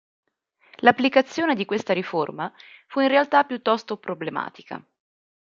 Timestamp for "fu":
2.87-3.01